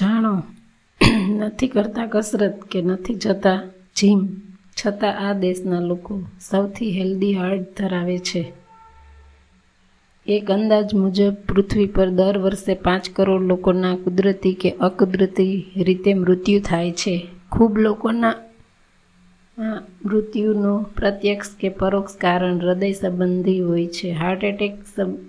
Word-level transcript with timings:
જાણો, 0.00 0.42
નથી 1.28 1.68
કરતા 1.68 2.06
કસરત 2.06 2.62
કે 2.62 2.82
નથી 2.82 3.14
જતા 3.14 3.62
જીમ 3.96 4.28
છતાં 4.76 5.28
આ 5.28 5.32
દેશના 5.32 5.80
લોકો 5.80 6.20
સૌથી 6.50 6.90
હેલ્ધી 6.90 7.34
હાર્ટ 7.34 7.78
ધરાવે 7.78 8.18
છે. 8.18 8.52
એક 10.26 10.50
અંદાજ 10.50 10.94
મુજબ, 10.94 11.34
પૃથ્વી 11.48 11.86
પર 11.86 12.08
દર 12.08 12.38
વર્ષે 12.38 12.74
પાંચ 12.74 13.10
કરોડ 13.10 13.42
લોકોના 13.42 13.96
કુદરતી 13.96 14.52
કે 14.52 14.70
અકુદરતી 14.70 15.64
રીતે 15.76 16.14
મૃત્યુ 16.14 16.60
થાય 16.60 16.92
છે. 16.92 17.26
ખૂબ 17.52 17.78
લોકોના 17.78 18.34
મૃત્યુનું 19.60 20.84
પ્રત્યક્ષ 20.94 21.50
કે 21.60 21.68
પરોક્ષ 21.80 22.14
કારણ 22.16 22.58
હૃદય 22.58 22.92
સંબંધી 22.92 23.60
હોય 23.60 23.86
છે. 23.86 24.10
હાર્ટ 24.12 24.44
એટેક 24.44 24.74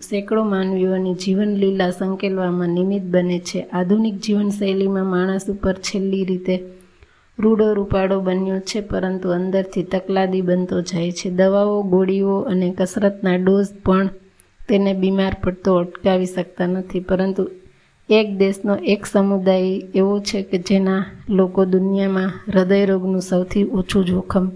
સેંકડો 0.01 0.43
માનવીઓની 0.43 1.15
જીવનલીલા 1.15 1.89
સંકેલવામાં 1.91 2.69
નિમિત્ત 2.69 3.07
બને 3.15 3.39
છે. 3.39 3.59
આધુનિક 3.73 4.17
જીવનશૈલીમાં 4.19 5.11
માણસ 5.15 5.45
ઉપર 5.49 5.75
છેલ્લી 5.87 6.23
રીતે 6.25 6.55
રૂડો 7.39 7.67
રૂપાડો 7.73 8.17
બન્યો 8.21 8.59
છે, 8.59 8.79
પરંતુ 8.81 9.27
અંદરથી 9.29 9.83
તકલાદી 9.83 10.41
બનતો 10.41 10.81
જાય 10.81 11.11
છે. 11.11 11.29
દવાઓ, 11.29 11.77
ગોળીઓ 11.83 12.35
અને 12.51 12.67
કસરતના 12.77 13.37
ડોઝ 13.37 13.71
પણ 13.85 14.09
તેને 14.69 14.93
બીમાર 14.93 15.33
પડતો 15.43 15.71
અટકાવી 15.75 16.25
શકતા 16.25 16.67
નથી, 16.67 17.07
પરંતુ 17.09 17.43
એક 18.11 18.37
દેશનો 18.37 18.77
એક 18.83 19.05
સમુદાય 19.05 19.81
એવો 19.99 20.19
છે 20.19 20.43
કે 20.43 20.57
જેના 20.57 21.05
લોકો 21.29 21.65
દુનિયામાં 21.65 22.31
હૃદયરોગનું 22.47 23.21
સૌથી 23.21 23.69
ઓછું 23.71 24.05
જોખમ 24.05 24.51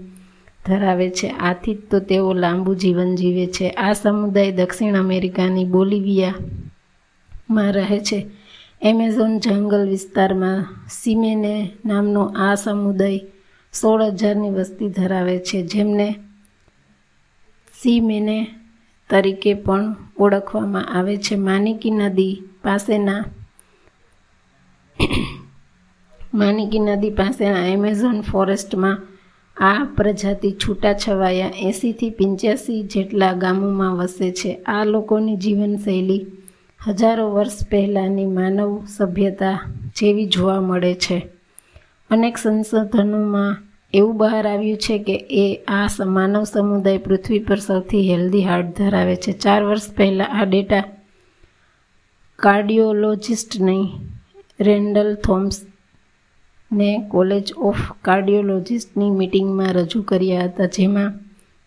ધરાવે 0.66 1.10
છે. 1.10 1.34
આથી 1.40 1.74
જ 1.74 1.78
તો 1.90 2.00
તેઓ 2.00 2.34
લાંબુ 2.34 2.74
જીવન 2.74 3.16
જીવે 3.16 3.46
છે. 3.46 3.70
આ 3.70 3.92
સમુદાય 3.92 4.52
દક્ષિણ 4.52 4.96
અમેરિકાની 4.96 5.64
બોલિવિયામાં 5.64 7.72
રહે 7.72 7.98
છે. 7.98 8.26
એમેઝોન 8.82 9.38
જંગલ 9.38 9.88
વિસ્તારમાં 9.88 10.66
સિમેને 10.90 11.70
નામનો 11.86 12.32
આ 12.36 12.54
સમુદાય 12.54 13.20
સોળ 13.74 14.02
હજારની 14.02 14.50
વસ્તી 14.50 14.88
ધરાવે 14.88 15.38
છે, 15.38 15.62
જેમને 15.62 16.18
સિમેને 17.80 18.46
તરીકે 19.10 19.54
પણ 19.54 19.94
ઓળખવામાં 20.18 20.98
આવે 20.98 21.16
છે. 21.16 21.36
માનિકી 21.36 21.90
નદી 21.90 22.42
પાસેના 22.64 23.24
માનિકી 26.36 26.78
નદી 26.78 27.10
પાસેના 27.10 27.66
એમેઝોન 27.66 28.20
ફોરેસ્ટમાં 28.20 29.02
આ 29.56 29.84
પ્રજાતિ 29.96 30.50
છૂટાછવાયા 30.52 31.52
એંસીથી 31.58 32.10
પંચ્યાસી 32.10 32.82
જેટલા 32.82 33.32
ગામોમાં 33.32 33.96
વસે 33.96 34.30
છે. 34.30 34.50
આ 34.66 34.84
લોકોની 34.84 35.36
જીવનશૈલી 35.36 36.26
હજારો 36.86 37.30
વર્ષ 37.30 37.66
પહેલાંની 37.70 38.26
માનવ 38.26 38.84
સભ્યતા 38.96 39.60
જેવી 39.96 40.26
જોવા 40.26 40.60
મળે 40.60 40.94
છે. 40.94 41.18
અનેક 42.10 42.38
સંશોધનોમાં 42.38 43.56
એવું 43.94 44.16
બહાર 44.16 44.46
આવ્યું 44.46 44.76
છે 44.76 44.98
કે 44.98 45.16
એ 45.30 45.64
આ 45.68 45.88
માનવ 46.06 46.44
સમુદાય 46.44 46.98
પૃથ્વી 46.98 47.38
પર 47.38 47.56
સૌથી 47.56 48.08
હેલ્ધી 48.10 48.44
હાર્ટ 48.44 48.76
ધરાવે 48.76 49.16
છે. 49.16 49.32
ચાર 49.32 49.64
વર્ષ 49.64 49.92
પહેલાં 49.96 50.40
આ 50.40 50.44
ડેટા 50.44 50.84
કાર્ડિયોલોજિસ્ટની 52.36 53.84
રેન્ડલ 54.60 55.14
થોમ્સ 55.14 55.60
ને 56.72 57.04
કોલેજ 57.08 57.52
ઓફ 57.52 57.76
કાર્ડિયોલોજિસ્ટની 58.02 59.10
મિટિંગમાં 59.10 59.72
રજૂ 59.72 60.02
કર્યા 60.02 60.44
હતા, 60.44 60.64
જેમાં 60.66 61.12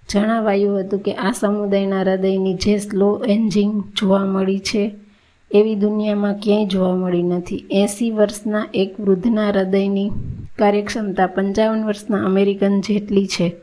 જણાવાયું 0.09 0.80
હતું 0.80 1.00
કે 1.00 1.14
આ 1.14 1.31
સમુદાયના 1.31 2.02
હૃદયની 2.02 2.53
જે 2.53 2.78
સ્લો 2.78 3.23
એન્જિંગ 3.27 3.83
જોવા 3.97 4.25
મળી 4.25 4.59
છે, 4.59 4.92
એવી 5.52 5.75
દુનિયામાં 5.75 6.33
ક્યાંય 6.33 6.66
જોવા 6.66 6.95
મળી 6.95 7.23
નથી. 7.23 7.66
એંસી 7.72 8.11
વર્ષના 8.11 8.66
એક 8.73 9.00
વૃદ્ધના 9.00 9.50
હૃદયની 9.50 10.11
કાર્યક્ષમતા 10.59 11.27
પંચાવન 11.27 11.83
વર્ષના 11.86 12.25
અમેરિકન 12.25 12.81
જેટલી 12.81 13.27
છે. 13.27 13.55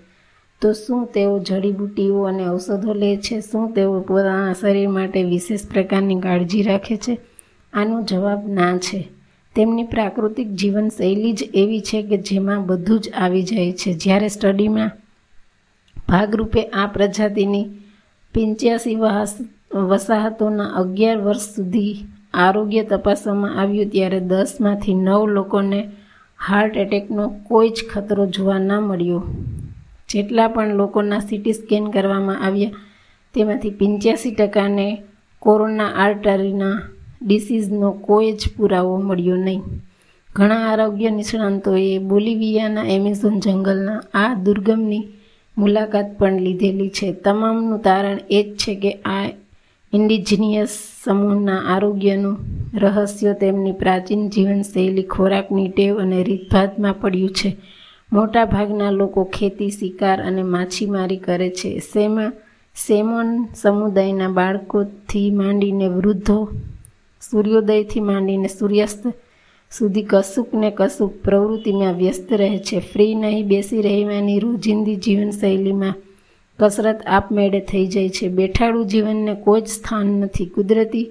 તો 0.61 0.73
શું 0.73 1.07
તેઓ 1.07 1.39
જડીબુટ્ટીઓ 1.39 2.23
અને 2.23 2.49
ઔષધો 2.49 2.93
લે 2.93 3.17
છે? 3.17 3.41
શું 3.41 3.73
તેઓ 3.73 4.01
પોતાના 4.01 4.53
શરીર 4.53 4.89
માટે 4.89 5.23
વિશેષ 5.23 5.61
પ્રકારની 5.67 6.21
કાળજી 6.21 6.63
રાખે 6.63 6.97
છે? 6.97 7.19
આનો 7.73 8.03
જવાબ 8.03 8.49
ના 8.49 8.79
છે. 8.79 9.16
તેમની 9.57 9.91
પ્રાકૃતિક 9.93 10.49
જીવનશૈલી 10.61 11.33
જ 11.33 11.41
એવી 11.55 11.81
છે 11.81 11.99
કે 12.09 12.17
જેમાં 12.29 12.67
બધું 12.67 12.99
જ 13.01 13.07
આવી 13.23 13.45
જાય 13.51 13.73
છે. 13.73 13.91
જ્યારે 14.03 14.29
સ્ટડીમાં 14.29 14.91
ભાગરૂપે 16.09 16.63
આ 16.81 16.87
પ્રજાતિની 16.87 17.67
પિંચ્યાસી 18.35 18.97
વસાહતોના 19.91 20.75
અગિયાર 20.81 21.19
વર્ષ 21.19 21.47
સુધી 21.55 21.95
આરોગ્ય 22.35 22.83
તપાસવામાં 22.83 23.57
આવ્યું, 23.61 23.91
ત્યારે 23.91 24.21
દસમાંથી 24.21 24.97
નવ 24.97 25.23
લોકોને 25.37 25.81
હાર્ટ 26.39 26.77
એટેકનો 26.77 27.25
કોઈ 27.49 27.71
જ 27.71 27.79
ખતરો 27.93 28.27
જોવા 28.27 28.59
ન 28.59 28.73
મળ્યો. 28.89 29.23
જેટલા 30.11 30.49
પણ 30.49 30.81
લોકોના 30.81 31.21
સીટી 31.21 31.53
સ્કેન 31.53 31.87
કરવામાં 31.91 32.43
આવ્યા, 32.47 32.77
તેમાંથી 33.35 33.79
પંચ્યાસી 33.81 34.35
ટકાને 34.35 34.87
કોરોના 35.43 35.91
આર્ટરીના 36.05 36.77
ડિસીઝનો 37.23 37.93
કોઈ 37.93 38.33
જ 38.33 38.41
પુરાવો 38.57 38.97
મળ્યો 38.97 39.37
નહીં. 39.37 39.63
ઘણા 40.35 40.73
આરોગ્ય 40.73 41.11
નિષ્ણાંતોએ 41.11 41.99
બોલિવિયાના 41.99 42.85
એમેઝોન 42.85 43.41
જંગલના 43.41 44.03
આ 44.15 44.35
દુર્ગમની 44.35 45.09
મુલાકાત 45.59 46.19
પણ 46.19 46.41
લીધેલી 46.41 46.89
છે. 46.89 47.13
તમામનું 47.13 47.79
તારણ 47.79 48.19
એ 48.31 48.43
જ 48.43 48.57
છે 48.57 48.75
કે 48.75 48.93
આ 48.93 49.29
ઇન્ડિજિનિયસ 49.93 50.69
સમૂહના 51.05 51.59
આરોગ્યનું 51.59 52.37
રહસ્ય 52.75 53.33
તેમની 53.33 53.73
પ્રાચીન 53.73 54.29
જીવનશૈલી 54.29 55.03
ખોરાકની 55.03 55.69
ટેવ 55.69 55.99
અને 55.99 56.23
રીતભાતમાં 56.23 57.01
પડ્યું 57.01 57.31
છે. 57.31 57.57
મોટાભાગના 58.13 58.91
લોકો 58.91 59.25
ખેતી, 59.25 59.71
શિકાર 59.71 60.23
અને 60.23 60.43
માછીમારી 60.43 61.17
કરે 61.17 61.51
છે. 61.51 61.79
સેમા 61.79 62.33
સેમોન 62.87 63.45
સમુદાયના 63.45 64.29
બાળકોથી 64.29 65.31
માંડીને 65.31 65.89
વૃદ્ધો 65.89 66.49
સૂર્યોદયથી 67.31 68.01
માંડીને 68.01 68.49
સૂર્યાસ્ત 68.49 69.07
સુધી 69.79 70.03
કશુંક 70.03 70.55
ને 70.55 70.73
કશુંક 70.77 71.13
પ્રવૃત્તિમાં 71.25 71.93
વ્યસ્ત 71.93 72.33
રહે 72.33 72.59
છે. 72.59 72.79
ફ્રી 72.79 73.15
નહીં 73.15 73.49
બેસી 73.49 73.83
રહેવાની 73.83 74.39
રોજિંદી 74.39 74.97
જીવનશૈલીમાં 74.97 75.95
કસરત 76.59 77.01
આપમેળે 77.07 77.61
થઈ 77.61 77.87
જાય 77.87 78.09
છે. 78.09 78.29
બેઠાડું 78.29 78.87
જીવનને 78.87 79.35
કોઈ 79.35 79.61
જ 79.61 79.67
સ્થાન 79.67 80.07
નથી. 80.07 80.47
કુદરતી 80.47 81.11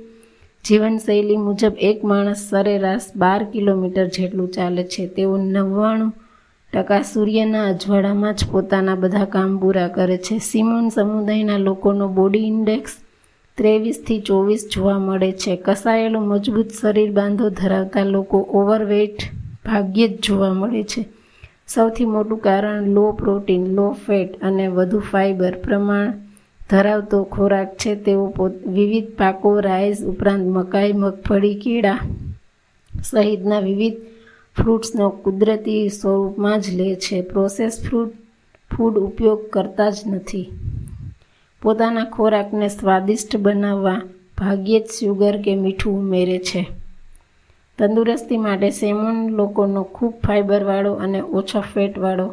જીવનશૈલી 0.65 1.37
મુજબ 1.37 1.71
એક 1.79 2.03
માણસ 2.03 2.47
સરેરાશ 2.49 3.01
બાર 3.15 3.43
કિલોમીટર 3.43 4.07
જેટલું 4.07 4.51
ચાલે 4.51 4.83
છે. 4.83 5.07
તેઓ 5.07 5.37
નવ્વાણું 5.37 6.13
ટકા 6.73 7.01
સૂર્યના 7.01 7.65
અજવાળામાં 7.65 8.33
જ 8.33 8.47
પોતાના 8.51 8.95
બધા 8.95 9.25
કામ 9.25 9.57
પૂરા 9.57 9.87
કરે 9.87 10.17
છે. 10.17 10.37
સિમોન 10.37 10.89
સમુદાયના 10.89 11.57
લોકોનો 11.57 12.07
બોડી 12.07 12.39
ઇન્ડેક્સ 12.39 12.91
ત્રેવીસથી 13.57 14.21
ચોવીસ 14.21 14.69
જોવા 14.71 14.99
મળે 14.99 15.31
છે. 15.31 15.55
કસાયેલું 15.65 16.27
મજબૂત 16.27 16.69
શરીર 16.81 17.11
બાંધો 17.11 17.49
ધરાવતા 17.49 18.03
લોકો 18.03 18.37
ઓવરવેઇટ 18.37 19.19
ભાગ્યે 19.65 20.07
જ 20.07 20.21
જોવા 20.21 20.53
મળે 20.53 20.83
છે. 20.83 21.05
સૌથી 21.67 22.05
મોટું 22.05 22.37
કારણ 22.37 22.87
લો 22.87 23.11
પ્રોટીન, 23.11 23.67
લો 23.67 23.91
ફેટ 24.07 24.41
અને 24.41 24.67
વધુ 24.67 24.99
ફાઇબર 24.99 25.53
પ્રમાણ 25.63 26.13
ધરાવતો 26.69 27.23
ખોરાક 27.23 27.77
છે. 27.77 27.95
તેઓ 27.95 28.33
વિવિધ 28.67 29.07
પાકો, 29.17 29.59
રાઈસ 29.59 30.03
ઉપરાંત 30.03 30.47
મકાઈ, 30.47 30.93
મગફળી, 30.93 31.55
કેળા 31.55 31.99
સહિતના 33.03 33.59
વિવિધ 33.59 33.95
ફ્રૂટ્સનો 34.57 35.09
કુદરતી 35.09 35.89
સ્વરૂપમાં 35.89 36.61
જ 36.61 36.75
લે 36.75 36.95
છે. 36.95 37.21
પ્રોસેસ 37.21 37.83
ફ્રૂટ, 37.87 38.13
ફૂડ 38.77 38.97
ઉપયોગ 38.97 39.49
કરતા 39.49 39.89
જ 39.89 39.95
નથી. 40.07 40.51
પોતાના 41.65 42.05
ખોરાકને 42.05 42.67
સ્વાદિષ્ટ 42.67 43.37
બનાવવા 43.37 44.01
ભાગ્યે 44.37 44.79
જ 44.79 44.85
શુગર 44.85 45.41
કે 45.41 45.55
મીઠું 45.55 45.99
ઉમેરે 45.99 46.37
છે. 46.37 46.61
તંદુરસ્તી 47.79 48.37
માટે 48.37 48.69
સેમોન 48.69 49.29
લોકોનો 49.29 49.83
ખૂબ 49.83 50.13
ફાઇબરવાળો 50.27 50.93
અને 50.93 51.21
ઓછો 51.21 51.61
ફેટવાળો 51.61 52.27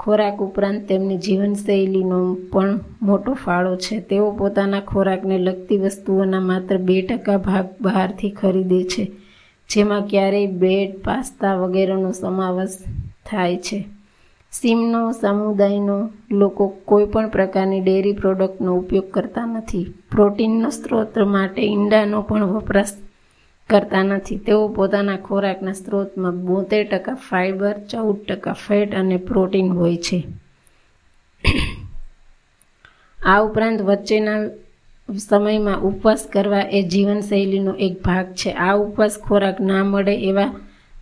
ખોરાક 0.00 0.38
ઉપરાંત 0.38 0.88
તેમની 0.88 1.18
જીવનશૈલીનો 1.18 2.20
પણ 2.52 2.80
મોટો 3.02 3.32
ફાળો 3.34 3.76
છે. 3.76 4.00
તેઓ 4.00 4.30
પોતાના 4.30 4.80
ખોરાકને 4.80 5.38
લગતી 5.38 5.76
વસ્તુઓના 5.76 6.40
માત્ર 6.40 6.76
બે 6.76 7.02
ટકા 7.02 7.36
ભાગ 7.36 7.66
બહારથી 7.80 8.30
ખરીદે 8.30 8.82
છે, 8.84 9.10
જેમાં 9.70 10.06
ક્યારેય 10.06 10.46
બ્રેડ, 10.46 10.90
પાસ્તા 11.04 11.54
વગેરેનો 11.54 12.12
સમાવેશ 12.12 12.78
થાય 13.30 13.56
છે. 13.56 13.97
સીમનો, 14.52 15.12
સમુદાયનો 15.12 16.10
લોકો 16.30 16.68
કોઈપણ 16.84 17.28
પ્રકારની 17.28 17.80
ડેરી 17.80 18.12
પ્રોડક્ટનો 18.12 18.76
ઉપયોગ 18.76 19.10
કરતા 19.10 19.46
નથી. 19.46 19.94
પ્રોટીનનો 20.10 20.70
સ્ત્રોત 20.70 21.18
માટે 21.18 21.62
ઈંડાનો 21.62 22.22
પણ 22.22 22.44
વપરાશ 22.44 22.92
કરતા 23.70 24.02
નથી. 24.02 24.38
તેઓ 24.38 24.68
પોતાના 24.68 25.16
ખોરાકના 25.16 25.72
સ્ત્રોતમાં 25.72 26.46
બોતેર 26.46 26.88
ટકા 26.88 27.14
ફાઇબર 27.14 27.72
ચૌદ 27.72 28.16
ટકા 28.28 28.52
ફેટ 28.52 28.94
અને 28.94 29.16
પ્રોટીન 29.16 29.68
હોય 29.72 29.96
છે. 29.96 30.26
આ 33.24 33.40
ઉપરાંત 33.40 33.82
વચ્ચેના 33.82 34.48
સમયમાં 35.28 35.80
ઉપવાસ 35.80 36.28
કરવા 36.32 36.58
એ 36.58 36.82
જીવનશૈલીનો 36.82 37.72
એક 37.72 38.02
ભાગ 38.02 38.26
છે. 38.34 38.50
આ 38.52 38.76
ઉપવાસ 38.76 39.18
ખોરાક 39.18 39.60
ના 39.60 39.84
મળે 39.84 40.14
એવા 40.16 40.52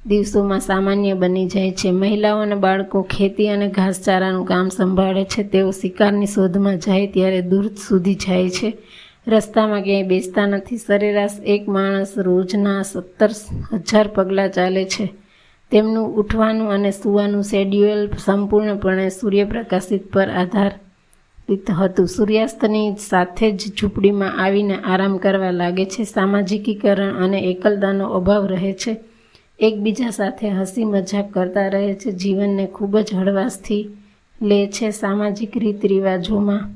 દિવસોમાં 0.07 0.61
સામાન્ય 0.61 1.15
બની 1.15 1.47
જાય 1.47 1.73
છે. 1.73 1.91
મહિલાઓ 1.91 2.39
અને 2.39 2.55
બાળકો 2.55 3.03
ખેતી 3.03 3.49
અને 3.49 3.69
ઘાસચારાનું 3.69 4.47
કામ 4.47 4.69
સંભાળે 4.69 5.25
છે. 5.25 5.43
તેઓ 5.43 5.71
શિકારની 5.71 6.27
શોધમાં 6.27 6.79
જાય 6.79 7.07
ત્યારે 7.07 7.43
દૂર 7.43 7.67
સુધી 7.67 8.15
જાય 8.15 8.51
છે. 8.51 8.79
રસ્તામાં 9.29 9.83
ક્યાંય 9.83 10.03
બેસતા 10.03 10.47
નથી. 10.47 10.77
સરેરાશ 10.77 11.31
એક 11.47 11.69
માણસ 11.69 12.19
રોજના 12.19 12.83
સત્તર 12.83 13.31
હજાર 13.73 14.09
પગલાં 14.09 14.51
ચાલે 14.51 14.85
છે. 14.85 15.15
તેમનું 15.71 16.17
ઉઠવાનું 16.17 16.73
અને 16.73 16.91
સૂવાનું 16.91 17.43
શેડ્યુઅલ 17.43 18.09
સંપૂર્ણપણે 18.25 19.09
સૂર્યપ્રકાશિત 19.09 20.13
પર 20.13 20.29
આધારિત 20.29 21.71
હતું. 21.71 22.07
સૂર્યાસ્તની 22.07 22.95
સાથે 23.09 23.51
જ 23.51 23.61
ઝૂંપડીમાં 23.81 24.45
આવીને 24.45 24.75
આરામ 24.75 25.17
કરવા 25.17 25.51
લાગે 25.51 25.85
છે. 25.85 26.05
સામાજિકીકરણ 26.05 27.25
અને 27.25 27.41
એકલતાનો 27.41 28.07
અભાવ 28.07 28.47
રહે 28.47 28.73
છે. 28.73 28.97
એકબીજા 29.61 30.11
સાથે 30.11 30.49
હસી 30.51 30.85
મજાક 30.85 31.31
કરતા 31.31 31.69
રહે 31.69 31.95
છે, 31.95 32.11
જીવનને 32.11 32.67
ખૂબ 32.67 32.99
જ 32.99 33.15
હળવાશથી 33.15 33.89
લે 34.43 34.67
છે 34.67 34.91
સામાજિક 34.91 35.59
રીત 35.59 35.87
રિવાજોમાં. 35.87 36.69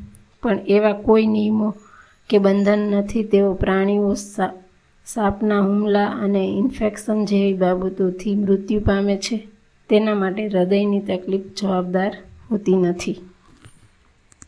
પણ 0.43 0.59
એવા 0.67 0.93
કોઈ 0.93 1.27
નિયમો 1.27 1.75
કે 2.31 2.38
બંધન 2.38 2.79
નથી, 2.79 3.23
તેઓ 3.23 3.55
પ્રાણીઓ 3.55 4.15
સાપના 5.06 5.61
હુમલા 5.61 6.06
અને 6.06 6.44
ઇન્ફેક્શન 6.59 7.25
જેવી 7.25 7.53
બાબતોથી 7.53 8.35
મૃત્યુ 8.35 8.81
પામે 8.81 9.17
છે. 9.17 9.49
તેના 9.88 10.15
માટે 10.15 10.49
હૃદયની 10.49 11.00
તકલીફ 11.00 11.43
જવાબદાર 11.61 12.17
હોતી 12.50 12.77
નથી. 12.77 13.17